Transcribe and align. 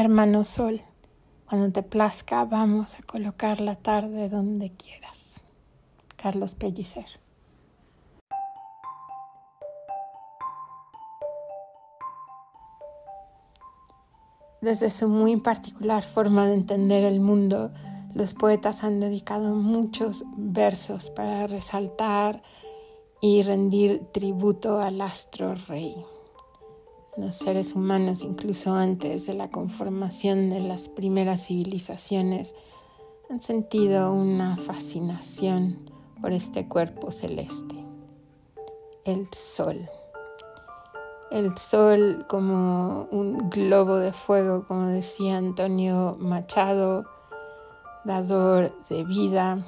Hermano 0.00 0.44
Sol, 0.44 0.80
cuando 1.48 1.72
te 1.72 1.82
plazca 1.82 2.44
vamos 2.44 2.94
a 2.94 3.02
colocar 3.02 3.58
la 3.58 3.74
tarde 3.74 4.28
donde 4.28 4.70
quieras. 4.70 5.40
Carlos 6.14 6.54
Pellicer. 6.54 7.04
Desde 14.60 14.92
su 14.92 15.08
muy 15.08 15.36
particular 15.38 16.04
forma 16.04 16.46
de 16.46 16.54
entender 16.54 17.02
el 17.02 17.18
mundo, 17.18 17.72
los 18.14 18.34
poetas 18.34 18.84
han 18.84 19.00
dedicado 19.00 19.56
muchos 19.56 20.22
versos 20.36 21.10
para 21.10 21.48
resaltar 21.48 22.44
y 23.20 23.42
rendir 23.42 24.06
tributo 24.12 24.78
al 24.78 25.00
astro 25.00 25.56
rey 25.66 26.04
los 27.18 27.36
seres 27.36 27.74
humanos, 27.74 28.22
incluso 28.22 28.74
antes 28.74 29.26
de 29.26 29.34
la 29.34 29.50
conformación 29.50 30.50
de 30.50 30.60
las 30.60 30.88
primeras 30.88 31.46
civilizaciones, 31.46 32.54
han 33.28 33.42
sentido 33.42 34.12
una 34.12 34.56
fascinación 34.56 35.90
por 36.20 36.32
este 36.32 36.68
cuerpo 36.68 37.10
celeste, 37.10 37.74
el 39.04 39.28
sol. 39.32 39.88
El 41.30 41.58
sol 41.58 42.24
como 42.28 43.08
un 43.10 43.50
globo 43.50 43.96
de 43.96 44.12
fuego, 44.12 44.64
como 44.66 44.86
decía 44.86 45.36
Antonio 45.36 46.16
Machado, 46.18 47.04
dador 48.04 48.72
de 48.88 49.04
vida, 49.04 49.66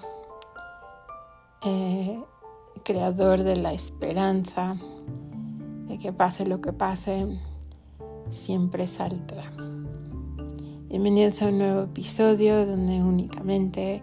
eh, 1.63 2.19
creador 2.83 3.43
de 3.43 3.57
la 3.57 3.73
esperanza, 3.75 4.77
de 5.87 5.99
que 5.99 6.13
pase 6.13 6.47
lo 6.47 6.61
que 6.61 6.73
pase, 6.73 7.27
siempre 8.31 8.87
saldrá. 8.87 9.51
Bienvenidos 10.89 11.43
a 11.43 11.49
un 11.49 11.59
nuevo 11.59 11.83
episodio 11.83 12.67
donde 12.67 13.03
únicamente 13.03 14.03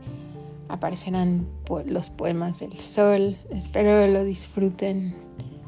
aparecerán 0.70 1.48
los 1.86 2.10
poemas 2.10 2.60
del 2.60 2.80
sol. 2.80 3.38
Espero 3.50 4.08
lo 4.08 4.24
disfruten. 4.24 5.16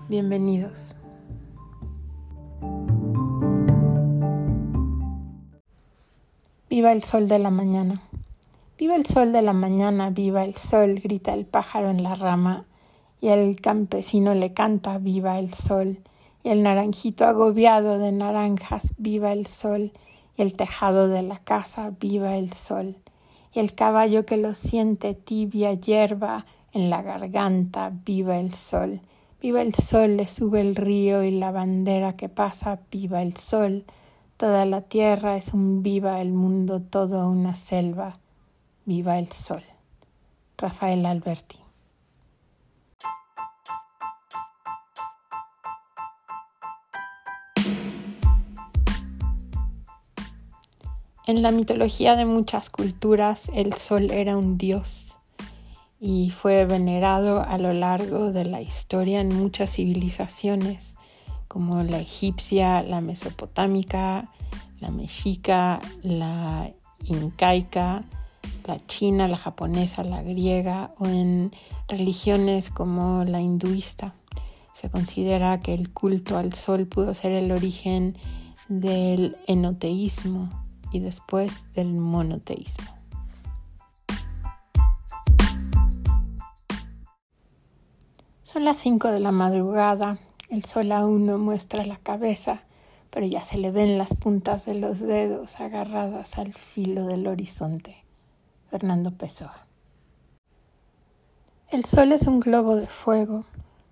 Bienvenidos. 0.08 0.96
Viva 6.70 6.92
el 6.92 7.04
sol 7.04 7.28
de 7.28 7.40
la 7.40 7.50
mañana. 7.50 8.02
Viva 8.78 8.96
el 8.96 9.06
sol 9.06 9.34
de 9.34 9.42
la 9.42 9.54
mañana, 9.54 10.10
viva 10.10 10.46
el 10.46 10.56
sol, 10.56 11.02
grita 11.04 11.34
el 11.34 11.46
pájaro 11.46 11.90
en 11.90 12.04
la 12.04 12.16
rama 12.16 12.66
y 13.22 13.28
el 13.28 13.60
campesino 13.60 14.34
le 14.34 14.54
canta 14.54 14.98
viva 14.98 15.40
el 15.40 15.54
sol, 15.54 16.00
el 16.44 16.64
naranjito 16.64 17.26
agobiado 17.26 18.00
de 18.00 18.12
naranjas 18.12 18.94
viva 18.98 19.34
el 19.34 19.46
sol, 19.46 19.92
el 20.38 20.54
tejado 20.54 21.10
de 21.10 21.22
la 21.22 21.38
casa 21.40 21.92
viva 22.00 22.38
el 22.38 22.54
sol, 22.54 22.98
el 23.54 23.74
caballo 23.76 24.26
que 24.26 24.38
lo 24.38 24.54
siente 24.54 25.14
tibia 25.14 25.74
hierba 25.74 26.46
en 26.72 26.90
la 26.90 27.02
garganta 27.02 27.92
viva 28.06 28.40
el 28.40 28.54
sol, 28.54 29.02
viva 29.42 29.62
el 29.62 29.74
sol 29.74 30.18
le 30.18 30.28
sube 30.28 30.62
el 30.62 30.76
río 30.76 31.24
y 31.24 31.32
la 31.32 31.52
bandera 31.52 32.16
que 32.16 32.30
pasa 32.30 32.80
viva 32.90 33.22
el 33.22 33.36
sol, 33.36 33.86
toda 34.38 34.66
la 34.66 34.82
tierra 34.82 35.36
es 35.36 35.54
un 35.54 35.84
viva 35.84 36.22
el 36.22 36.32
mundo 36.32 36.82
todo 36.82 37.28
una 37.28 37.56
selva 37.56 38.18
viva 38.86 39.20
el 39.20 39.32
sol. 39.32 39.64
Rafael 40.58 41.06
Alberti 41.06 41.69
En 51.30 51.44
la 51.44 51.52
mitología 51.52 52.16
de 52.16 52.26
muchas 52.26 52.72
culturas 52.72 53.52
el 53.54 53.74
sol 53.74 54.10
era 54.10 54.36
un 54.36 54.58
dios 54.58 55.20
y 56.02 56.32
fue 56.32 56.66
venerado 56.66 57.44
a 57.44 57.60
lo 57.60 57.72
largo 57.72 58.32
de 58.32 58.46
la 58.46 58.64
historia 58.64 59.22
en 59.22 59.36
muchas 59.36 59.76
civilizaciones 59.76 60.96
como 61.48 61.84
la 61.84 62.00
egipcia, 62.00 62.82
la 62.82 63.00
mesopotámica, 63.02 64.32
la 64.80 64.90
mexica, 64.90 65.80
la 66.02 66.72
incaica, 67.04 68.06
la 68.66 68.84
china, 68.88 69.28
la 69.28 69.38
japonesa, 69.38 70.04
la 70.04 70.24
griega 70.24 70.96
o 70.98 71.06
en 71.06 71.52
religiones 71.88 72.72
como 72.72 73.24
la 73.24 73.40
hinduista. 73.40 74.16
Se 74.74 74.90
considera 74.90 75.60
que 75.60 75.76
el 75.76 75.92
culto 75.92 76.40
al 76.40 76.56
sol 76.56 76.88
pudo 76.88 77.14
ser 77.14 77.34
el 77.34 77.52
origen 77.52 78.18
del 78.68 79.38
enoteísmo, 79.46 80.50
y 80.92 81.00
después 81.00 81.66
del 81.74 81.94
monoteísmo. 81.94 82.88
Son 88.44 88.66
las 88.66 88.78
5 88.78 89.10
de 89.10 89.20
la 89.20 89.32
madrugada, 89.32 90.20
el 90.50 90.66
sol 90.66 90.92
aún 90.92 91.26
no 91.28 91.38
muestra 91.38 91.86
la 91.86 91.98
cabeza, 91.98 92.64
pero 93.12 93.26
ya 93.26 93.44
se 93.44 93.58
le 93.58 93.72
ven 93.72 93.98
las 93.98 94.16
puntas 94.16 94.66
de 94.66 94.74
los 94.74 95.00
dedos 95.00 95.60
agarradas 95.60 96.38
al 96.38 96.54
filo 96.54 97.06
del 97.06 97.28
horizonte. 97.28 98.04
Fernando 98.70 99.12
Pessoa. 99.12 99.66
El 101.72 101.86
sol 101.86 102.12
es 102.12 102.24
un 102.24 102.40
globo 102.40 102.76
de 102.76 102.88
fuego, 102.88 103.46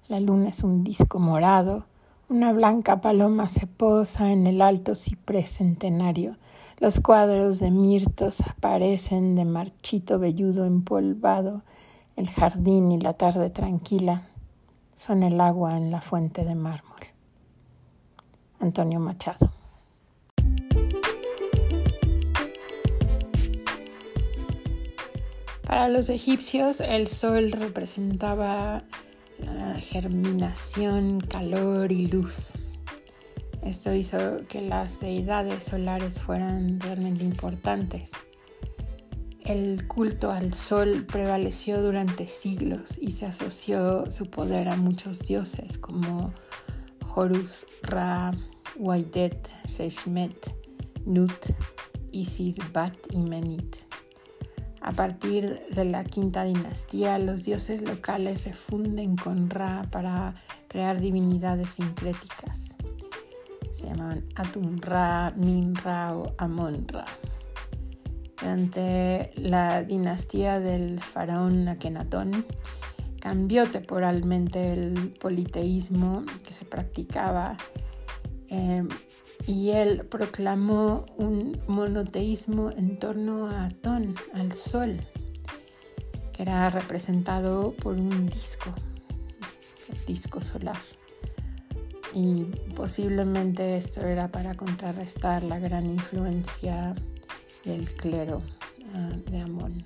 la 0.07 0.19
luna 0.19 0.49
es 0.49 0.63
un 0.63 0.83
disco 0.83 1.19
morado, 1.19 1.85
una 2.29 2.51
blanca 2.53 3.01
paloma 3.01 3.49
se 3.49 3.67
posa 3.67 4.31
en 4.31 4.47
el 4.47 4.61
alto 4.61 4.95
ciprés 4.95 5.49
centenario 5.49 6.35
los 6.79 6.99
cuadros 6.99 7.59
de 7.59 7.71
mirtos 7.71 8.41
aparecen 8.41 9.35
de 9.35 9.45
marchito 9.45 10.19
velludo 10.19 10.63
empolvado, 10.63 11.63
el 12.15 12.29
jardín 12.29 12.91
y 12.91 12.99
la 12.99 13.13
tarde 13.13 13.49
tranquila 13.49 14.27
son 14.93 15.23
el 15.23 15.41
agua 15.41 15.75
en 15.75 15.89
la 15.89 16.01
fuente 16.01 16.45
de 16.45 16.53
mármol. 16.53 16.99
Antonio 18.59 18.99
Machado. 18.99 19.51
Para 25.65 25.87
los 25.89 26.09
egipcios 26.09 26.79
el 26.79 27.07
sol 27.07 27.51
representaba 27.51 28.83
germinación, 29.77 31.19
calor 31.21 31.91
y 31.91 32.07
luz. 32.07 32.51
Esto 33.63 33.93
hizo 33.93 34.45
que 34.47 34.61
las 34.61 34.99
deidades 34.99 35.63
solares 35.63 36.19
fueran 36.19 36.79
realmente 36.79 37.23
importantes. 37.23 38.11
El 39.41 39.87
culto 39.87 40.31
al 40.31 40.53
sol 40.53 41.05
prevaleció 41.05 41.81
durante 41.81 42.27
siglos 42.27 42.97
y 42.99 43.11
se 43.11 43.25
asoció 43.25 44.11
su 44.11 44.29
poder 44.29 44.67
a 44.67 44.75
muchos 44.75 45.19
dioses 45.19 45.77
como 45.77 46.33
Horus, 47.15 47.65
Ra, 47.81 48.31
Waidet, 48.75 49.49
Seshmet, 49.65 50.53
Nut, 51.05 51.31
Isis, 52.11 52.57
Bat 52.73 52.95
y 53.11 53.19
Menit. 53.19 53.77
A 54.87 54.93
partir 54.93 55.59
de 55.69 55.83
la 55.83 56.05
quinta 56.05 56.45
dinastía, 56.45 57.19
los 57.19 57.43
dioses 57.43 57.81
locales 57.81 58.39
se 58.39 58.53
funden 58.53 59.17
con 59.17 59.49
Ra 59.49 59.85
para 59.91 60.35
crear 60.69 61.01
divinidades 61.01 61.71
sincréticas 61.71 62.77
se 63.77 63.85
llamaban 63.85 64.25
Atum-Ra, 64.35 65.33
Min-Ra 65.35 66.17
o 66.17 66.33
Amon-Ra. 66.39 67.05
Durante 68.39 69.29
la 69.35 69.83
dinastía 69.83 70.59
del 70.59 70.99
faraón 70.99 71.67
Akenatón 71.67 72.43
cambió 73.19 73.69
temporalmente 73.69 74.73
el 74.73 75.13
politeísmo 75.19 76.25
que 76.43 76.53
se 76.53 76.65
practicaba 76.65 77.55
eh, 78.49 78.83
y 79.47 79.71
él 79.71 80.05
proclamó 80.05 81.05
un 81.17 81.59
monoteísmo 81.67 82.69
en 82.69 82.99
torno 82.99 83.47
a 83.47 83.65
Atón, 83.65 84.13
al 84.35 84.51
sol, 84.51 84.99
que 86.33 86.43
era 86.43 86.69
representado 86.69 87.73
por 87.73 87.95
un 87.95 88.29
disco, 88.29 88.71
el 89.89 90.05
disco 90.05 90.41
solar 90.41 90.77
y 92.13 92.45
posiblemente 92.75 93.77
esto 93.77 94.01
era 94.01 94.31
para 94.31 94.55
contrarrestar 94.55 95.43
la 95.43 95.59
gran 95.59 95.85
influencia 95.85 96.95
del 97.63 97.87
clero 97.93 98.41
ah, 98.95 99.11
de 99.29 99.41
Amón. 99.41 99.85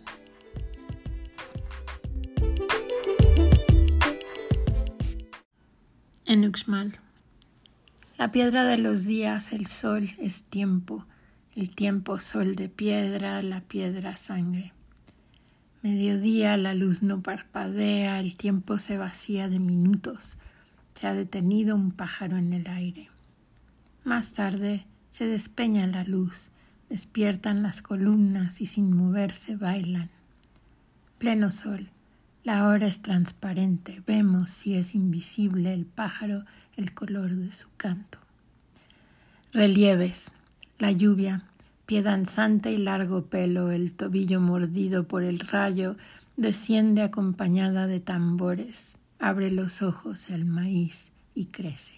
En 6.25 6.45
Uxmal. 6.45 6.97
La 8.21 8.31
piedra 8.31 8.65
de 8.65 8.77
los 8.77 9.05
días, 9.05 9.51
el 9.51 9.65
sol, 9.65 10.11
es 10.19 10.43
tiempo, 10.43 11.07
el 11.55 11.73
tiempo 11.73 12.19
sol 12.19 12.55
de 12.55 12.69
piedra, 12.69 13.41
la 13.41 13.61
piedra 13.61 14.15
sangre. 14.15 14.73
Mediodía 15.81 16.55
la 16.55 16.75
luz 16.75 17.01
no 17.01 17.23
parpadea, 17.23 18.19
el 18.19 18.37
tiempo 18.37 18.77
se 18.77 18.99
vacía 18.99 19.49
de 19.49 19.57
minutos, 19.57 20.37
se 20.93 21.07
ha 21.07 21.15
detenido 21.15 21.75
un 21.75 21.89
pájaro 21.89 22.37
en 22.37 22.53
el 22.53 22.67
aire. 22.67 23.09
Más 24.03 24.33
tarde 24.33 24.85
se 25.09 25.25
despeña 25.25 25.87
la 25.87 26.03
luz, 26.03 26.51
despiertan 26.89 27.63
las 27.63 27.81
columnas 27.81 28.61
y 28.61 28.67
sin 28.67 28.95
moverse 28.95 29.55
bailan. 29.55 30.11
Pleno 31.17 31.49
sol, 31.49 31.89
la 32.43 32.67
hora 32.67 32.85
es 32.85 33.01
transparente, 33.01 34.03
vemos 34.05 34.51
si 34.51 34.75
es 34.75 34.93
invisible 34.93 35.73
el 35.73 35.87
pájaro 35.87 36.45
el 36.81 36.93
color 36.93 37.31
de 37.31 37.51
su 37.51 37.67
canto. 37.77 38.17
Relieves, 39.53 40.31
la 40.79 40.91
lluvia, 40.91 41.43
pie 41.85 42.01
danzante 42.01 42.71
y 42.71 42.77
largo 42.77 43.25
pelo, 43.25 43.71
el 43.71 43.91
tobillo 43.91 44.39
mordido 44.39 45.07
por 45.07 45.23
el 45.23 45.39
rayo, 45.39 45.95
desciende 46.37 47.01
acompañada 47.01 47.87
de 47.87 47.99
tambores, 47.99 48.97
abre 49.19 49.51
los 49.51 49.81
ojos 49.81 50.29
el 50.29 50.45
maíz 50.45 51.11
y 51.35 51.45
crece. 51.45 51.93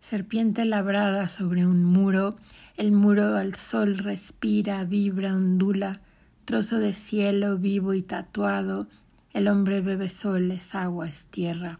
Serpiente 0.00 0.64
labrada 0.64 1.28
sobre 1.28 1.66
un 1.66 1.84
muro, 1.84 2.36
el 2.76 2.92
muro 2.92 3.36
al 3.36 3.54
sol 3.54 3.98
respira, 3.98 4.84
vibra, 4.84 5.34
ondula, 5.34 6.00
trozo 6.44 6.78
de 6.78 6.94
cielo 6.94 7.56
vivo 7.56 7.94
y 7.94 8.02
tatuado, 8.02 8.86
el 9.32 9.48
hombre 9.48 9.80
bebe 9.80 10.08
sol, 10.08 10.50
es 10.50 10.74
agua, 10.74 11.08
es 11.08 11.26
tierra, 11.26 11.78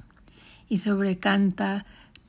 y 0.73 0.79
sobrecanta 0.79 1.85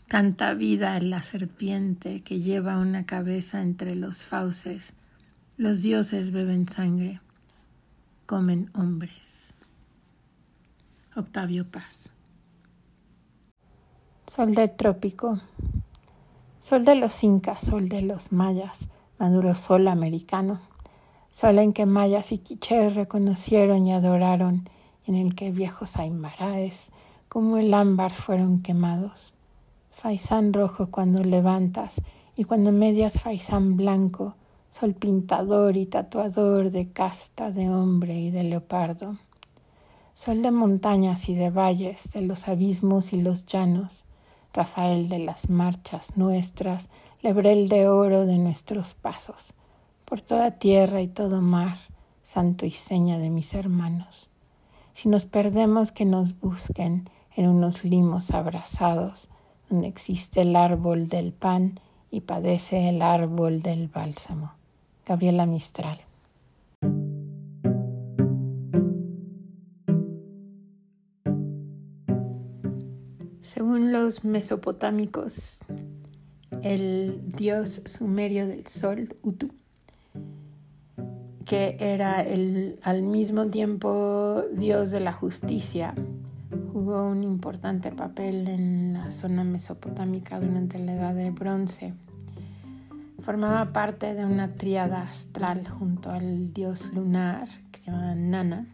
canta 0.10 0.54
vida 0.54 0.98
en 0.98 1.12
la 1.12 1.24
serpiente 1.24 2.24
que 2.24 2.42
lleva 2.42 2.78
una 2.78 3.06
cabeza 3.06 3.62
entre 3.62 3.96
los 3.96 4.26
fauces. 4.26 4.92
Los 5.56 5.82
dioses 5.82 6.32
beben 6.32 6.68
sangre, 6.68 7.22
comen 8.26 8.70
hombres. 8.74 9.54
Octavio 11.16 11.72
Paz. 11.72 12.12
Sol 14.28 14.54
del 14.54 14.76
trópico. 14.76 15.40
Sol 16.60 16.84
de 16.84 16.96
los 16.96 17.24
incas, 17.24 17.62
sol 17.62 17.88
de 17.88 18.02
los 18.02 18.34
mayas, 18.34 18.90
maduro 19.20 19.56
sol 19.56 19.88
americano. 19.88 20.60
Sol 21.30 21.60
en 21.60 21.72
que 21.72 21.86
mayas 21.86 22.34
y 22.34 22.40
quichés 22.40 22.94
reconocieron 22.96 23.88
y 23.88 23.94
adoraron, 23.94 24.70
en 25.08 25.16
el 25.16 25.34
que 25.34 25.52
viejos 25.52 25.96
aymaraes 25.96 26.92
como 27.34 27.58
el 27.58 27.74
ámbar 27.74 28.14
fueron 28.14 28.62
quemados 28.62 29.34
faisán 30.04 30.54
rojo 30.54 30.92
cuando 30.92 31.24
levantas 31.24 32.02
y 32.36 32.44
cuando 32.44 32.72
medias 32.72 33.22
faisán 33.22 33.76
blanco, 33.76 34.36
sol 34.70 34.94
pintador 34.94 35.78
y 35.78 35.88
tatuador 35.88 36.70
de 36.70 36.92
casta 36.92 37.50
de 37.50 37.70
hombre 37.70 38.20
y 38.20 38.30
de 38.30 38.44
leopardo. 38.44 39.18
Sol 40.14 40.44
de 40.44 40.52
montañas 40.52 41.28
y 41.30 41.34
de 41.34 41.50
valles, 41.50 42.12
de 42.12 42.22
los 42.22 42.50
abismos 42.50 43.14
y 43.14 43.22
los 43.22 43.48
llanos, 43.48 44.06
Rafael 44.54 45.08
de 45.10 45.18
las 45.20 45.50
marchas 45.50 46.18
nuestras, 46.18 46.92
lebrel 47.22 47.68
de 47.68 47.88
oro 47.88 48.28
de 48.28 48.38
nuestros 48.38 48.94
pasos, 48.94 49.54
por 50.04 50.22
toda 50.22 50.60
tierra 50.60 51.02
y 51.02 51.08
todo 51.08 51.42
mar, 51.42 51.78
santo 52.22 52.66
y 52.66 52.72
seña 52.72 53.18
de 53.18 53.30
mis 53.30 53.56
hermanos. 53.56 54.30
Si 54.92 55.08
nos 55.08 55.26
perdemos 55.26 55.94
que 55.94 56.04
nos 56.04 56.38
busquen 56.40 57.10
en 57.36 57.50
unos 57.50 57.84
limos 57.84 58.32
abrazados, 58.32 59.30
donde 59.70 59.88
existe 59.88 60.42
el 60.42 60.56
árbol 60.56 61.10
del 61.10 61.34
pan 61.34 61.80
y 62.12 62.22
padece 62.22 62.90
el 62.90 63.02
árbol 63.02 63.62
del 63.62 63.88
bálsamo. 63.88 64.54
Gabriela 65.06 65.46
Mistral. 65.46 66.00
Según 73.42 73.92
los 73.92 74.24
mesopotámicos, 74.24 75.60
el 76.62 77.22
dios 77.36 77.82
sumerio 77.86 78.48
del 78.48 78.66
sol, 78.68 79.16
Utu, 79.22 79.50
que 81.46 81.76
era 81.80 82.22
el, 82.22 82.80
al 82.84 83.02
mismo 83.02 83.48
tiempo 83.48 84.44
dios 84.54 84.92
de 84.92 85.02
la 85.02 85.12
justicia 85.12 85.94
jugó 86.74 87.08
un 87.08 87.22
importante 87.22 87.92
papel 87.92 88.48
en 88.48 88.94
la 88.94 89.12
zona 89.12 89.44
mesopotámica 89.44 90.40
durante 90.40 90.80
la 90.80 90.94
Edad 90.94 91.14
de 91.14 91.30
Bronce. 91.30 91.94
Formaba 93.22 93.72
parte 93.72 94.16
de 94.16 94.26
una 94.26 94.56
tríada 94.56 95.04
astral 95.04 95.68
junto 95.68 96.10
al 96.10 96.52
dios 96.52 96.92
lunar 96.92 97.48
que 97.72 97.80
se 97.80 97.92
llamaba 97.92 98.16
Nana 98.16 98.68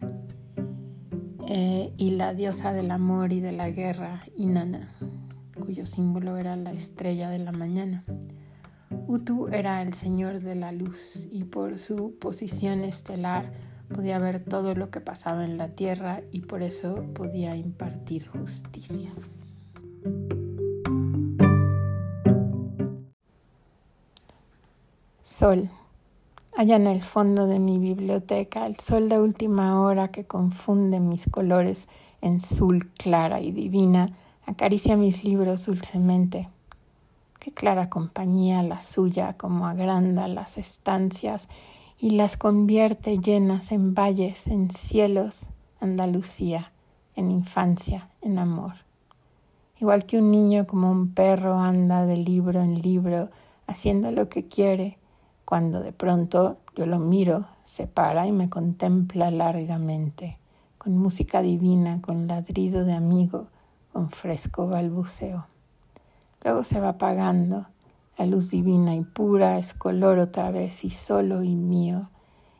eh, 1.46 1.92
y 1.98 2.12
la 2.12 2.32
diosa 2.32 2.72
del 2.72 2.90
amor 2.90 3.34
y 3.34 3.40
de 3.40 3.52
la 3.52 3.68
guerra, 3.70 4.22
Inanna, 4.34 4.88
cuyo 5.62 5.84
símbolo 5.84 6.38
era 6.38 6.56
la 6.56 6.72
estrella 6.72 7.28
de 7.28 7.38
la 7.38 7.52
mañana. 7.52 8.02
Utu 9.08 9.48
era 9.48 9.82
el 9.82 9.92
señor 9.92 10.40
de 10.40 10.54
la 10.54 10.72
luz 10.72 11.28
y 11.30 11.44
por 11.44 11.78
su 11.78 12.16
posición 12.18 12.82
estelar 12.82 13.52
podía 13.94 14.18
ver 14.18 14.40
todo 14.40 14.74
lo 14.74 14.90
que 14.90 15.00
pasaba 15.00 15.44
en 15.44 15.58
la 15.58 15.68
tierra 15.68 16.22
y 16.30 16.40
por 16.40 16.62
eso 16.62 17.04
podía 17.14 17.56
impartir 17.56 18.26
justicia. 18.28 19.10
Sol. 25.22 25.70
Allá 26.56 26.76
en 26.76 26.86
el 26.86 27.02
fondo 27.02 27.46
de 27.46 27.58
mi 27.58 27.78
biblioteca, 27.78 28.66
el 28.66 28.78
sol 28.78 29.08
de 29.08 29.18
última 29.20 29.80
hora 29.80 30.08
que 30.08 30.24
confunde 30.24 31.00
mis 31.00 31.26
colores 31.26 31.88
en 32.20 32.36
azul 32.36 32.90
clara 32.92 33.40
y 33.40 33.52
divina, 33.52 34.16
acaricia 34.46 34.96
mis 34.96 35.24
libros 35.24 35.66
dulcemente. 35.66 36.48
Qué 37.38 37.52
clara 37.52 37.88
compañía 37.88 38.62
la 38.62 38.80
suya, 38.80 39.34
como 39.38 39.66
agranda 39.66 40.28
las 40.28 40.58
estancias 40.58 41.48
y 42.02 42.10
las 42.10 42.38
convierte 42.38 43.18
llenas 43.18 43.72
en 43.72 43.94
valles, 43.94 44.46
en 44.46 44.70
cielos, 44.70 45.50
Andalucía, 45.80 46.72
en 47.14 47.30
infancia, 47.30 48.08
en 48.22 48.38
amor. 48.38 48.72
Igual 49.78 50.06
que 50.06 50.16
un 50.16 50.30
niño 50.30 50.66
como 50.66 50.90
un 50.90 51.12
perro 51.12 51.58
anda 51.58 52.06
de 52.06 52.16
libro 52.16 52.62
en 52.62 52.80
libro 52.80 53.28
haciendo 53.66 54.10
lo 54.12 54.30
que 54.30 54.48
quiere, 54.48 54.96
cuando 55.44 55.82
de 55.82 55.92
pronto 55.92 56.56
yo 56.74 56.86
lo 56.86 56.98
miro, 56.98 57.46
se 57.64 57.86
para 57.86 58.26
y 58.26 58.32
me 58.32 58.48
contempla 58.48 59.30
largamente, 59.30 60.38
con 60.78 60.96
música 60.96 61.42
divina, 61.42 62.00
con 62.00 62.26
ladrido 62.26 62.86
de 62.86 62.94
amigo, 62.94 63.48
con 63.92 64.10
fresco 64.10 64.68
balbuceo. 64.68 65.46
Luego 66.42 66.64
se 66.64 66.80
va 66.80 66.90
apagando 66.90 67.66
la 68.20 68.26
luz 68.26 68.50
divina 68.50 68.94
y 68.94 69.00
pura 69.00 69.56
es 69.56 69.72
color 69.72 70.18
otra 70.18 70.50
vez 70.50 70.84
y 70.84 70.90
solo 70.90 71.42
y 71.42 71.56
mío. 71.56 72.10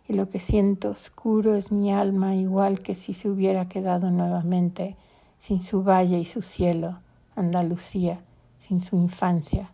Y 0.08 0.14
lo 0.14 0.30
que 0.30 0.40
siento 0.40 0.88
oscuro 0.88 1.54
es 1.54 1.70
mi 1.70 1.92
alma 1.92 2.34
igual 2.34 2.80
que 2.80 2.94
si 2.94 3.12
se 3.12 3.28
hubiera 3.28 3.68
quedado 3.68 4.10
nuevamente 4.10 4.96
sin 5.38 5.60
su 5.60 5.82
valle 5.82 6.18
y 6.18 6.24
su 6.24 6.40
cielo, 6.40 7.00
Andalucía, 7.36 8.22
sin 8.56 8.80
su 8.80 8.96
infancia 8.96 9.70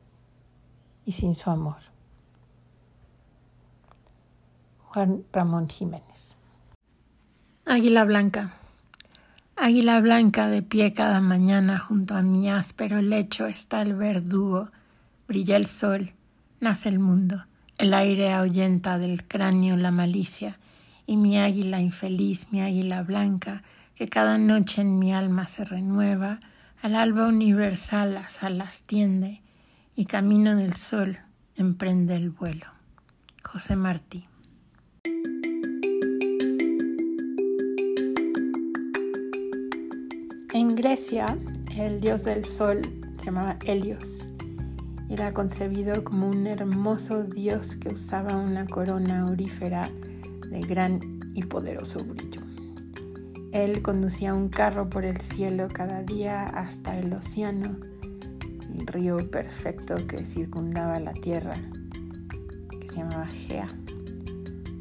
y 1.04 1.12
sin 1.12 1.36
su 1.36 1.50
amor. 1.50 1.78
Juan 4.88 5.22
Ramón 5.32 5.68
Jiménez. 5.68 6.34
Águila 7.64 8.04
Blanca. 8.04 8.56
Águila 9.54 10.00
blanca 10.00 10.48
de 10.48 10.62
pie 10.62 10.92
cada 10.92 11.20
mañana 11.20 11.78
junto 11.78 12.16
a 12.16 12.22
mi 12.22 12.50
áspero 12.50 13.00
lecho 13.02 13.46
está 13.46 13.82
el 13.82 13.94
verdugo 13.94 14.70
Brilla 15.28 15.56
el 15.56 15.66
sol, 15.66 16.12
nace 16.60 16.88
el 16.88 17.00
mundo, 17.00 17.46
el 17.78 17.94
aire 17.94 18.32
ahuyenta 18.32 18.96
del 18.98 19.24
cráneo 19.24 19.76
la 19.76 19.90
malicia, 19.90 20.58
y 21.04 21.16
mi 21.16 21.36
águila 21.36 21.80
infeliz, 21.80 22.46
mi 22.52 22.60
águila 22.60 23.02
blanca, 23.02 23.64
que 23.96 24.08
cada 24.08 24.38
noche 24.38 24.82
en 24.82 25.00
mi 25.00 25.12
alma 25.12 25.48
se 25.48 25.64
renueva, 25.64 26.38
al 26.80 26.94
alba 26.94 27.26
universal 27.26 28.14
las 28.14 28.44
alas 28.44 28.84
tiende, 28.84 29.42
y 29.96 30.04
camino 30.06 30.54
del 30.54 30.74
sol 30.74 31.18
emprende 31.56 32.14
el 32.14 32.30
vuelo. 32.30 32.66
José 33.42 33.74
Martí. 33.74 34.28
En 40.52 40.76
Grecia, 40.76 41.36
el 41.76 42.00
dios 42.00 42.22
del 42.24 42.44
sol 42.44 42.80
se 43.18 43.26
llamaba 43.26 43.58
Helios 43.66 44.35
era 45.16 45.32
concebido 45.32 46.04
como 46.04 46.28
un 46.28 46.46
hermoso 46.46 47.24
dios 47.24 47.76
que 47.76 47.88
usaba 47.88 48.36
una 48.36 48.66
corona 48.66 49.22
aurífera 49.22 49.88
de 50.50 50.60
gran 50.60 51.00
y 51.32 51.42
poderoso 51.42 52.04
brillo. 52.04 52.42
Él 53.50 53.80
conducía 53.80 54.34
un 54.34 54.50
carro 54.50 54.90
por 54.90 55.06
el 55.06 55.18
cielo 55.22 55.68
cada 55.72 56.02
día 56.02 56.44
hasta 56.44 56.98
el 56.98 57.10
océano, 57.14 57.78
el 58.74 58.86
río 58.86 59.30
perfecto 59.30 60.06
que 60.06 60.26
circundaba 60.26 61.00
la 61.00 61.14
tierra, 61.14 61.56
que 62.78 62.86
se 62.86 62.96
llamaba 62.96 63.24
Gea. 63.24 63.68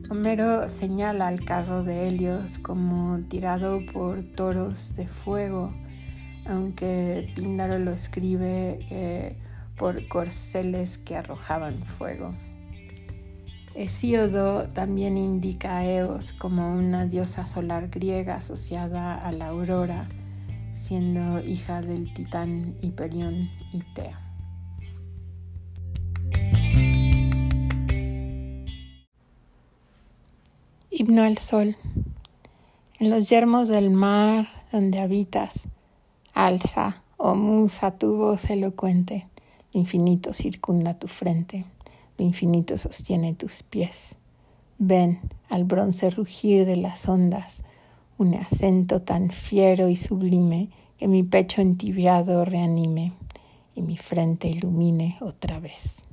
Homero 0.10 0.68
señala 0.68 1.28
al 1.30 1.46
carro 1.46 1.82
de 1.84 2.10
Helios 2.10 2.58
como 2.58 3.22
tirado 3.30 3.80
por 3.86 4.22
toros 4.24 4.96
de 4.96 5.08
fuego, 5.08 5.74
aunque 6.46 7.32
Píndaro 7.36 7.80
lo 7.80 7.92
escribe 7.92 9.38
por 9.78 10.08
corceles 10.08 10.98
que 10.98 11.16
arrojaban 11.16 11.84
fuego. 11.84 12.34
Hesíodo 13.76 14.70
también 14.70 15.18
indica 15.18 15.78
a 15.78 15.86
Eos 15.86 16.32
como 16.32 16.74
una 16.74 17.06
diosa 17.06 17.46
solar 17.46 17.90
griega 17.90 18.36
asociada 18.36 19.18
a 19.18 19.32
la 19.34 19.48
aurora, 19.48 20.08
siendo 20.72 21.42
hija 21.42 21.82
del 21.82 22.14
titán 22.14 22.78
Hiperión 22.82 23.50
y 23.74 23.82
Tea. 23.94 24.22
Himno 30.90 31.24
al 31.24 31.38
sol. 31.38 31.76
En 33.00 33.10
los 33.10 33.28
yermos 33.28 33.68
del 33.68 33.90
mar 33.90 34.48
donde 34.72 35.02
habitas, 35.02 35.68
alza, 36.34 37.04
oh 37.18 37.36
musa, 37.36 37.98
tu 37.98 38.16
voz 38.16 38.50
elocuente, 38.50 39.28
lo 39.76 39.80
infinito 39.80 40.34
circunda 40.34 40.96
tu 40.96 41.08
frente 41.08 41.66
lo 42.18 42.26
infinito 42.26 42.78
sostiene 42.78 43.34
tus 43.34 43.64
pies. 43.64 44.16
Ven 44.78 45.20
al 45.50 45.64
bronce 45.64 46.10
rugir 46.10 46.66
de 46.66 46.78
las 46.78 47.08
ondas, 47.08 47.64
un 48.18 48.34
acento 48.36 49.02
tan 49.02 49.30
fiero 49.30 49.90
y 49.90 49.96
sublime 49.96 50.70
que 50.98 51.08
mi 51.08 51.24
pecho 51.24 51.62
entibiado 51.62 52.46
reanime 52.46 53.14
y 53.76 53.82
mi 53.82 53.98
frente 53.98 54.48
ilumine 54.48 55.18
otra 55.20 55.60
vez. 55.60 56.04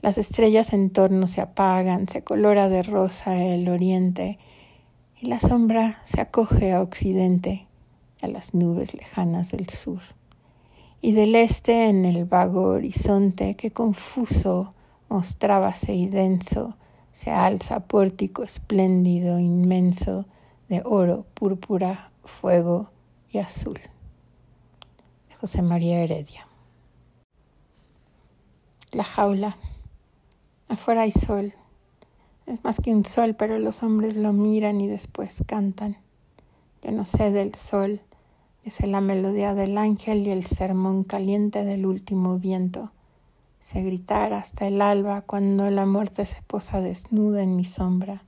Las 0.00 0.16
estrellas 0.16 0.72
en 0.72 0.90
torno 0.90 1.26
se 1.26 1.40
apagan, 1.40 2.06
se 2.06 2.22
colora 2.22 2.68
de 2.68 2.84
rosa 2.84 3.42
el 3.42 3.68
oriente 3.68 4.38
y 5.20 5.26
la 5.26 5.40
sombra 5.40 6.00
se 6.04 6.20
acoge 6.20 6.72
a 6.72 6.80
occidente, 6.80 7.66
a 8.22 8.28
las 8.28 8.54
nubes 8.54 8.94
lejanas 8.94 9.50
del 9.50 9.68
sur. 9.68 10.00
Y 11.00 11.12
del 11.12 11.34
este 11.34 11.88
en 11.88 12.04
el 12.04 12.24
vago 12.24 12.62
horizonte 12.62 13.54
que 13.54 13.70
confuso 13.70 14.74
mostrábase 15.08 15.94
y 15.94 16.08
denso, 16.08 16.76
se 17.12 17.30
alza 17.30 17.80
pórtico 17.80 18.42
espléndido, 18.42 19.38
inmenso, 19.38 20.26
de 20.68 20.82
oro, 20.84 21.24
púrpura, 21.34 22.10
fuego 22.24 22.90
y 23.30 23.38
azul. 23.38 23.80
José 25.40 25.62
María 25.62 26.00
Heredia. 26.00 26.48
La 28.90 29.04
jaula. 29.04 29.56
Afuera 30.66 31.02
hay 31.02 31.12
sol. 31.12 31.54
Es 32.46 32.64
más 32.64 32.80
que 32.80 32.90
un 32.90 33.04
sol, 33.04 33.36
pero 33.36 33.58
los 33.58 33.82
hombres 33.82 34.16
lo 34.16 34.32
miran 34.32 34.80
y 34.80 34.88
después 34.88 35.44
cantan. 35.46 35.96
Yo 36.82 36.90
no 36.90 37.04
sé 37.04 37.30
del 37.30 37.54
sol, 37.54 38.02
es 38.64 38.80
la 38.86 39.00
melodía 39.00 39.54
del 39.54 39.78
ángel 39.78 40.26
y 40.26 40.30
el 40.30 40.44
sermón 40.44 41.04
caliente 41.04 41.64
del 41.64 41.86
último 41.86 42.38
viento 42.38 42.92
se 43.60 43.82
gritar 43.82 44.32
hasta 44.32 44.66
el 44.66 44.80
alba 44.80 45.22
cuando 45.22 45.68
la 45.70 45.84
muerte 45.84 46.24
se 46.26 46.42
posa 46.42 46.80
desnuda 46.80 47.42
en 47.42 47.56
mi 47.56 47.64
sombra. 47.64 48.22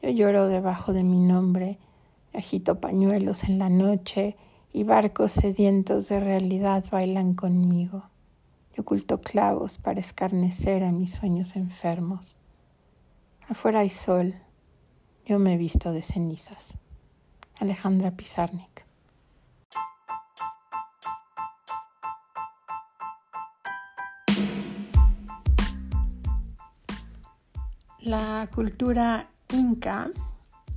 Yo 0.00 0.10
lloro 0.10 0.48
debajo 0.48 0.92
de 0.92 1.02
mi 1.02 1.18
nombre, 1.18 1.78
agito 2.32 2.80
pañuelos 2.80 3.44
en 3.44 3.58
la 3.58 3.68
noche 3.68 4.36
y 4.72 4.84
barcos 4.84 5.32
sedientos 5.32 6.08
de 6.08 6.20
realidad 6.20 6.84
bailan 6.90 7.34
conmigo. 7.34 8.04
Yo 8.74 8.82
oculto 8.82 9.20
clavos 9.20 9.78
para 9.78 10.00
escarnecer 10.00 10.82
a 10.82 10.92
mis 10.92 11.12
sueños 11.12 11.56
enfermos. 11.56 12.38
Afuera 13.48 13.80
hay 13.80 13.90
sol, 13.90 14.34
yo 15.26 15.38
me 15.38 15.54
he 15.54 15.56
visto 15.56 15.92
de 15.92 16.02
cenizas. 16.02 16.76
Alejandra 17.60 18.12
Pizarnik. 18.12 18.83
La 28.04 28.50
cultura 28.54 29.30
inca, 29.50 30.10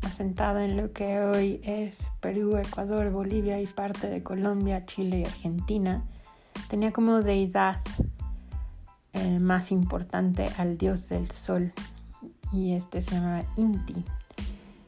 asentada 0.02 0.64
en 0.64 0.78
lo 0.78 0.94
que 0.94 1.20
hoy 1.20 1.60
es 1.62 2.14
Perú, 2.22 2.56
Ecuador, 2.56 3.12
Bolivia 3.12 3.60
y 3.60 3.68
parte 3.68 4.08
de 4.08 4.24
Colombia, 4.24 4.86
Chile 4.86 5.20
y 5.20 5.26
Argentina, 5.26 6.06
tenía 6.70 6.94
como 6.94 7.22
deidad 7.22 7.82
eh, 9.12 9.40
más 9.40 9.74
importante 9.74 10.50
al 10.58 10.78
dios 10.78 11.10
del 11.10 11.30
sol 11.30 11.74
y 12.54 12.76
este 12.76 13.02
se 13.02 13.16
llamaba 13.16 13.44
Inti. 13.58 14.06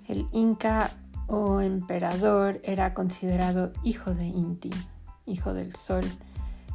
El 0.07 0.25
inca 0.31 0.91
o 1.27 1.59
emperador 1.59 2.61
era 2.63 2.93
considerado 2.93 3.73
hijo 3.83 4.13
de 4.13 4.27
Inti, 4.27 4.71
hijo 5.25 5.53
del 5.53 5.75
sol. 5.75 6.05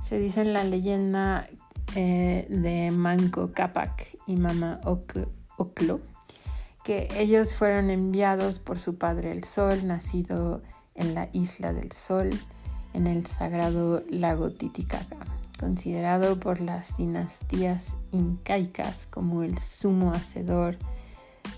Se 0.02 0.18
dice 0.18 0.42
en 0.42 0.52
la 0.52 0.62
leyenda 0.62 1.47
eh, 1.94 2.47
de 2.50 2.90
Manco 2.90 3.52
Capac 3.52 4.14
y 4.26 4.37
Mama 4.37 4.78
Oku 4.85 5.26
Oclo, 5.56 6.00
que 6.84 7.08
ellos 7.16 7.54
fueron 7.54 7.90
enviados 7.90 8.58
por 8.58 8.78
su 8.78 8.96
padre 8.96 9.30
el 9.30 9.44
Sol, 9.44 9.87
nacido 9.87 10.62
en 10.94 11.14
la 11.14 11.28
isla 11.32 11.73
del 11.73 11.92
Sol, 11.92 12.30
en 12.92 13.06
el 13.06 13.26
sagrado 13.26 14.04
lago 14.08 14.50
Titicaca, 14.50 15.16
considerado 15.58 16.38
por 16.38 16.61
las 16.61 16.96
dinastías 16.96 17.96
incaicas 18.12 19.06
como 19.06 19.42
el 19.42 19.58
sumo 19.58 20.12
hacedor 20.12 20.76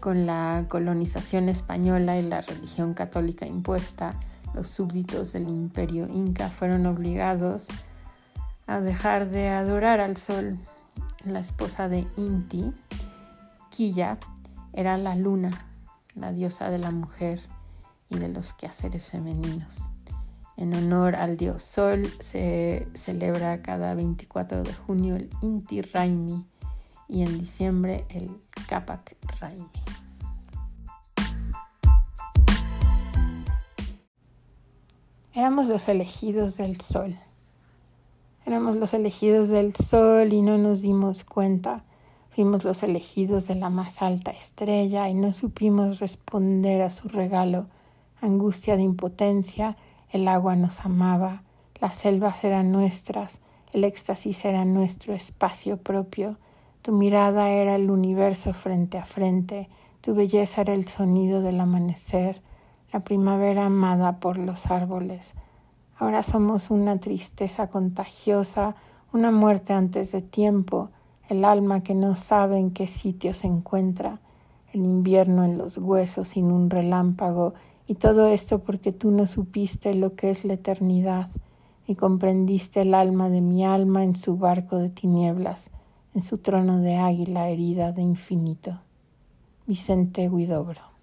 con 0.00 0.26
la 0.26 0.66
colonización 0.68 1.48
española 1.48 2.18
y 2.18 2.22
la 2.22 2.40
religión 2.40 2.94
católica 2.94 3.46
impuesta, 3.46 4.18
los 4.54 4.68
súbditos 4.68 5.32
del 5.32 5.48
imperio 5.48 6.08
inca 6.08 6.48
fueron 6.48 6.86
obligados 6.86 7.68
a 8.66 8.80
dejar 8.80 9.28
de 9.28 9.48
adorar 9.48 10.00
al 10.00 10.16
sol. 10.16 10.58
La 11.24 11.40
esposa 11.40 11.88
de 11.88 12.06
Inti, 12.16 12.72
Era 14.72 14.96
la 14.96 15.14
luna, 15.16 15.66
la 16.14 16.32
diosa 16.32 16.70
de 16.70 16.78
la 16.78 16.90
mujer 16.90 17.42
y 18.08 18.16
de 18.16 18.28
los 18.28 18.54
quehaceres 18.54 19.10
femeninos. 19.10 19.90
En 20.56 20.74
honor 20.74 21.14
al 21.14 21.36
dios 21.36 21.62
Sol 21.62 22.10
se 22.18 22.88
celebra 22.94 23.60
cada 23.60 23.92
24 23.92 24.62
de 24.62 24.72
junio 24.72 25.16
el 25.16 25.28
Inti 25.42 25.82
Raimi 25.82 26.46
y 27.06 27.22
en 27.22 27.38
diciembre 27.38 28.06
el 28.08 28.30
Capac 28.66 29.14
Raimi. 29.40 29.68
Éramos 35.34 35.66
los 35.66 35.86
elegidos 35.88 36.56
del 36.56 36.80
sol. 36.80 37.14
Éramos 38.46 38.76
los 38.76 38.94
elegidos 38.94 39.50
del 39.50 39.76
sol 39.76 40.32
y 40.32 40.40
no 40.40 40.56
nos 40.56 40.80
dimos 40.80 41.24
cuenta 41.24 41.84
Fuimos 42.36 42.64
los 42.64 42.82
elegidos 42.82 43.48
de 43.48 43.54
la 43.54 43.70
más 43.70 44.02
alta 44.02 44.30
estrella 44.30 45.08
y 45.08 45.14
no 45.14 45.32
supimos 45.32 46.00
responder 46.00 46.82
a 46.82 46.90
su 46.90 47.08
regalo. 47.08 47.64
Angustia 48.20 48.76
de 48.76 48.82
impotencia, 48.82 49.74
el 50.10 50.28
agua 50.28 50.54
nos 50.54 50.84
amaba, 50.84 51.44
las 51.80 51.94
selvas 51.94 52.44
eran 52.44 52.72
nuestras, 52.72 53.40
el 53.72 53.84
éxtasis 53.84 54.44
era 54.44 54.66
nuestro 54.66 55.14
espacio 55.14 55.78
propio, 55.78 56.36
tu 56.82 56.92
mirada 56.92 57.48
era 57.48 57.74
el 57.74 57.90
universo 57.90 58.52
frente 58.52 58.98
a 58.98 59.06
frente, 59.06 59.70
tu 60.02 60.14
belleza 60.14 60.60
era 60.60 60.74
el 60.74 60.86
sonido 60.88 61.40
del 61.40 61.58
amanecer, 61.58 62.42
la 62.92 63.00
primavera 63.00 63.64
amada 63.64 64.20
por 64.20 64.36
los 64.36 64.66
árboles. 64.66 65.36
Ahora 65.98 66.22
somos 66.22 66.70
una 66.70 67.00
tristeza 67.00 67.68
contagiosa, 67.68 68.76
una 69.10 69.30
muerte 69.30 69.72
antes 69.72 70.12
de 70.12 70.20
tiempo, 70.20 70.90
el 71.28 71.44
alma 71.44 71.82
que 71.82 71.94
no 71.94 72.14
sabe 72.14 72.58
en 72.58 72.70
qué 72.70 72.86
sitio 72.86 73.34
se 73.34 73.46
encuentra, 73.46 74.20
el 74.72 74.84
invierno 74.84 75.44
en 75.44 75.58
los 75.58 75.78
huesos 75.78 76.28
sin 76.28 76.52
un 76.52 76.70
relámpago, 76.70 77.54
y 77.86 77.94
todo 77.94 78.26
esto 78.26 78.60
porque 78.60 78.92
tú 78.92 79.10
no 79.10 79.26
supiste 79.26 79.94
lo 79.94 80.14
que 80.14 80.30
es 80.30 80.44
la 80.44 80.54
eternidad, 80.54 81.28
ni 81.86 81.94
comprendiste 81.94 82.82
el 82.82 82.94
alma 82.94 83.28
de 83.28 83.40
mi 83.40 83.64
alma 83.64 84.02
en 84.02 84.16
su 84.16 84.36
barco 84.36 84.78
de 84.78 84.90
tinieblas, 84.90 85.70
en 86.14 86.22
su 86.22 86.38
trono 86.38 86.78
de 86.80 86.96
águila 86.96 87.48
herida 87.48 87.92
de 87.92 88.02
infinito. 88.02 88.80
Vicente 89.66 90.28
Guidobro. 90.28 90.95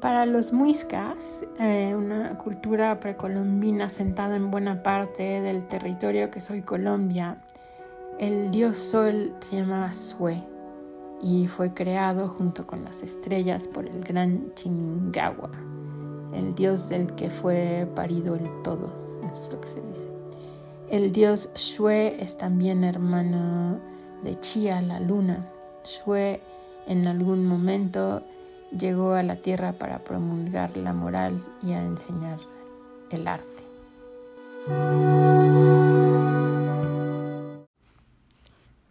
Para 0.00 0.24
los 0.24 0.54
muiscas, 0.54 1.44
eh, 1.58 1.94
una 1.94 2.38
cultura 2.38 2.98
precolombina 3.00 3.90
sentada 3.90 4.34
en 4.34 4.50
buena 4.50 4.82
parte 4.82 5.42
del 5.42 5.68
territorio 5.68 6.30
que 6.30 6.40
soy 6.40 6.62
Colombia, 6.62 7.36
el 8.18 8.50
dios 8.50 8.78
sol 8.78 9.34
se 9.40 9.56
llamaba 9.56 9.92
Sue 9.92 10.42
y 11.20 11.48
fue 11.48 11.74
creado 11.74 12.28
junto 12.28 12.66
con 12.66 12.82
las 12.82 13.02
estrellas 13.02 13.68
por 13.68 13.86
el 13.86 14.02
gran 14.02 14.54
Chimingawa, 14.54 15.50
el 16.32 16.54
dios 16.54 16.88
del 16.88 17.14
que 17.14 17.28
fue 17.28 17.86
parido 17.94 18.36
el 18.36 18.48
todo. 18.62 18.94
Eso 19.30 19.42
es 19.42 19.52
lo 19.52 19.60
que 19.60 19.68
se 19.68 19.82
dice. 19.82 20.08
El 20.88 21.12
dios 21.12 21.50
Shue 21.54 22.16
es 22.18 22.38
también 22.38 22.84
hermano 22.84 23.78
de 24.24 24.40
Chia, 24.40 24.80
la 24.80 24.98
luna. 24.98 25.46
Shue 25.84 26.40
en 26.86 27.06
algún 27.06 27.44
momento 27.44 28.22
llegó 28.76 29.14
a 29.14 29.22
la 29.22 29.36
tierra 29.36 29.72
para 29.72 29.98
promulgar 30.00 30.76
la 30.76 30.92
moral 30.92 31.44
y 31.62 31.72
a 31.72 31.82
enseñar 31.82 32.38
el 33.10 33.26
arte. 33.26 33.64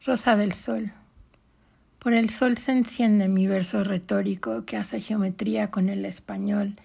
Rosa 0.05 0.35
del 0.35 0.53
Sol. 0.53 0.91
Por 1.99 2.13
el 2.13 2.29
sol 2.29 2.57
se 2.57 2.71
enciende 2.71 3.27
mi 3.27 3.45
verso 3.45 3.83
retórico 3.83 4.63
que 4.63 4.77
hace 4.77 5.01
geometría 5.01 5.69
con 5.69 5.89
el 5.89 6.05
español 6.05 6.75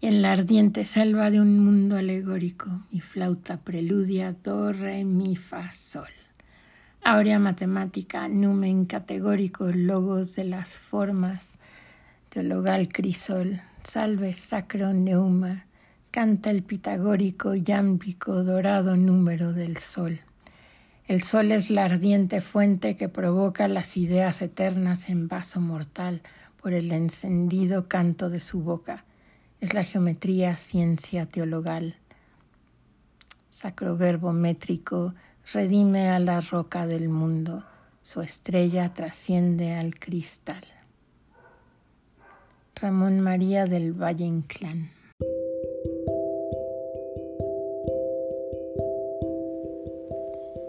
y 0.00 0.06
en 0.06 0.22
la 0.22 0.32
ardiente 0.32 0.84
selva 0.84 1.30
de 1.30 1.40
un 1.40 1.58
mundo 1.58 1.96
alegórico 1.96 2.70
mi 2.92 3.00
flauta 3.00 3.56
preludia 3.58 4.32
do, 4.32 4.72
re, 4.72 5.04
mi, 5.04 5.34
fa, 5.34 5.72
sol. 5.72 6.08
Aurea 7.02 7.38
matemática, 7.38 8.28
numen 8.28 8.84
categórico, 8.84 9.66
logos 9.74 10.36
de 10.36 10.44
las 10.44 10.78
formas, 10.78 11.58
teologal 12.30 12.88
crisol, 12.88 13.60
salve 13.82 14.32
sacro 14.34 14.92
neuma, 14.92 15.66
canta 16.12 16.50
el 16.50 16.62
pitagórico, 16.62 17.56
yámbico, 17.56 18.44
dorado 18.44 18.96
número 18.96 19.52
del 19.52 19.78
sol. 19.78 20.20
El 21.08 21.24
sol 21.24 21.50
es 21.50 21.70
la 21.70 21.86
ardiente 21.86 22.40
fuente 22.40 22.94
que 22.94 23.08
provoca 23.08 23.66
las 23.66 23.96
ideas 23.96 24.42
eternas 24.42 25.08
en 25.08 25.26
vaso 25.26 25.60
mortal 25.60 26.22
por 26.62 26.72
el 26.72 26.92
encendido 26.92 27.88
canto 27.88 28.30
de 28.30 28.38
su 28.38 28.60
boca. 28.60 29.04
Es 29.60 29.74
la 29.74 29.82
geometría 29.82 30.56
ciencia 30.56 31.26
teologal. 31.26 31.96
Sacro 33.48 33.96
verbo 33.96 34.32
métrico 34.32 35.14
redime 35.52 36.10
a 36.10 36.20
la 36.20 36.40
roca 36.40 36.86
del 36.86 37.08
mundo, 37.08 37.64
su 38.04 38.20
estrella 38.20 38.94
trasciende 38.94 39.74
al 39.74 39.96
cristal. 39.96 40.79
Ramón 42.80 43.20
María 43.20 43.66
del 43.66 43.92
Valle 43.92 44.24
Inclán. 44.24 44.90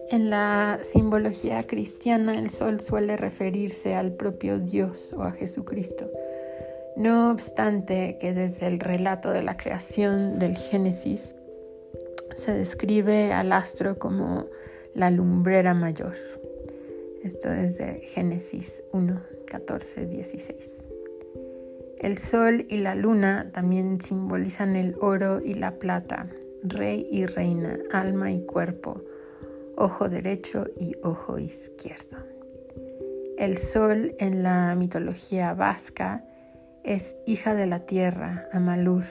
En 0.09 0.29
la 0.29 0.79
simbología 0.81 1.65
cristiana 1.65 2.37
el 2.37 2.49
sol 2.49 2.81
suele 2.81 3.15
referirse 3.15 3.95
al 3.95 4.11
propio 4.11 4.59
Dios 4.59 5.13
o 5.13 5.23
a 5.23 5.31
Jesucristo. 5.31 6.11
No 6.97 7.31
obstante 7.31 8.17
que 8.19 8.33
desde 8.33 8.67
el 8.67 8.81
relato 8.81 9.31
de 9.31 9.43
la 9.43 9.55
creación 9.55 10.37
del 10.37 10.57
Génesis 10.57 11.37
se 12.35 12.51
describe 12.51 13.31
al 13.31 13.53
astro 13.53 13.97
como 13.97 14.47
la 14.93 15.11
lumbrera 15.11 15.73
mayor. 15.73 16.15
Esto 17.23 17.53
es 17.53 17.77
de 17.77 18.01
Génesis 18.01 18.83
1, 18.91 19.21
14, 19.47 20.07
16. 20.07 20.90
El 22.01 22.17
sol 22.17 22.65
y 22.67 22.77
la 22.77 22.95
luna 22.95 23.51
también 23.53 24.01
simbolizan 24.01 24.75
el 24.75 24.95
oro 25.01 25.39
y 25.39 25.53
la 25.53 25.77
plata, 25.77 26.25
rey 26.63 27.07
y 27.11 27.27
reina, 27.27 27.77
alma 27.91 28.31
y 28.31 28.43
cuerpo, 28.43 29.03
ojo 29.77 30.09
derecho 30.09 30.65
y 30.79 30.95
ojo 31.03 31.37
izquierdo. 31.37 32.17
El 33.37 33.59
sol 33.59 34.15
en 34.17 34.41
la 34.41 34.73
mitología 34.73 35.53
vasca 35.53 36.25
es 36.83 37.19
hija 37.27 37.53
de 37.53 37.67
la 37.67 37.81
tierra, 37.85 38.47
Amalur, 38.51 39.03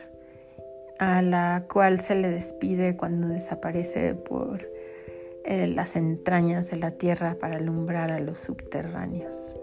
a 0.99 1.23
la 1.23 1.67
cual 1.73 2.01
se 2.01 2.17
le 2.17 2.29
despide 2.29 2.97
cuando 2.97 3.29
desaparece 3.29 4.15
por 4.15 4.69
eh, 5.45 5.69
las 5.69 5.95
entrañas 5.95 6.73
de 6.73 6.79
la 6.79 6.91
tierra 6.91 7.37
para 7.41 7.59
alumbrar 7.59 8.11
a 8.11 8.19
los 8.19 8.41
subterráneos. 8.41 9.55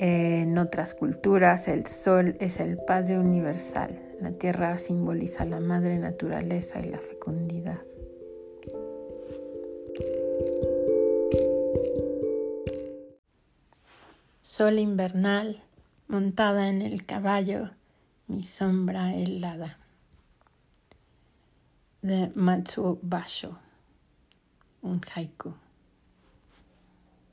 En 0.00 0.56
otras 0.58 0.94
culturas 0.94 1.66
el 1.66 1.84
sol 1.88 2.36
es 2.38 2.60
el 2.60 2.78
Padre 2.78 3.18
Universal, 3.18 4.00
la 4.20 4.30
tierra 4.30 4.78
simboliza 4.78 5.44
la 5.44 5.58
madre 5.58 5.98
naturaleza 5.98 6.78
y 6.78 6.88
la 6.88 7.00
fecundidad. 7.00 7.80
Sol 14.40 14.78
invernal, 14.78 15.64
montada 16.06 16.68
en 16.68 16.80
el 16.82 17.04
caballo, 17.04 17.70
mi 18.28 18.44
sombra 18.44 19.16
helada. 19.16 19.78
De 22.02 22.30
Matsuo 22.36 23.00
Basho, 23.02 23.58
un 24.80 25.00
haiku. 25.12 25.54